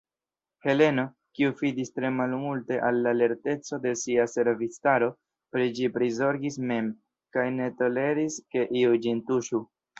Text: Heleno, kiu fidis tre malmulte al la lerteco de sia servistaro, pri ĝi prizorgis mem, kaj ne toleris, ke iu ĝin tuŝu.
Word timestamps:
Heleno, 0.67 1.03
kiu 1.39 1.51
fidis 1.59 1.91
tre 1.97 2.09
malmulte 2.15 2.79
al 2.87 2.97
la 3.09 3.13
lerteco 3.19 3.79
de 3.85 3.93
sia 4.05 4.27
servistaro, 4.33 5.11
pri 5.53 5.69
ĝi 5.79 5.93
prizorgis 6.01 6.61
mem, 6.73 6.91
kaj 7.37 7.49
ne 7.63 7.73
toleris, 7.85 8.43
ke 8.57 8.69
iu 8.83 9.01
ĝin 9.07 9.27
tuŝu. 9.33 9.67